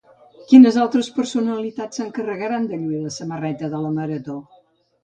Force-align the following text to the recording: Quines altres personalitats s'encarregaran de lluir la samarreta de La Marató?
Quines 0.51 0.79
altres 0.83 1.09
personalitats 1.17 2.01
s'encarregaran 2.01 2.67
de 2.73 2.81
lluir 2.87 3.07
la 3.07 3.17
samarreta 3.21 3.73
de 3.77 3.85
La 3.87 3.95
Marató? 4.01 4.43